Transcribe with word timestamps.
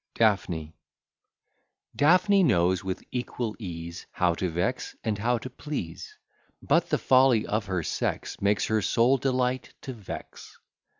_]DAPHNE 0.15 0.73
Daphne 1.95 2.41
knows, 2.41 2.83
with 2.83 3.03
equal 3.11 3.55
ease, 3.59 4.07
How 4.13 4.33
to 4.33 4.49
vex, 4.49 4.95
and 5.03 5.19
how 5.19 5.37
to 5.37 5.47
please; 5.47 6.17
But 6.59 6.89
the 6.89 6.97
folly 6.97 7.45
of 7.45 7.67
her 7.67 7.83
sex 7.83 8.41
Makes 8.41 8.65
her 8.65 8.81
sole 8.81 9.17
delight 9.17 9.75
to 9.81 9.93
vex. 9.93 10.57